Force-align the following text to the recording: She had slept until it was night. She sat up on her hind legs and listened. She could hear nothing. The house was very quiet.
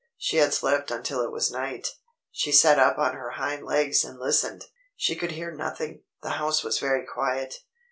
She 0.17 0.37
had 0.37 0.51
slept 0.51 0.89
until 0.89 1.21
it 1.21 1.31
was 1.31 1.51
night. 1.51 1.89
She 2.31 2.51
sat 2.51 2.79
up 2.79 2.97
on 2.97 3.13
her 3.13 3.29
hind 3.37 3.63
legs 3.63 4.03
and 4.03 4.17
listened. 4.17 4.65
She 4.95 5.15
could 5.15 5.33
hear 5.33 5.51
nothing. 5.51 6.01
The 6.23 6.31
house 6.41 6.63
was 6.63 6.79
very 6.79 7.05
quiet. 7.05 7.59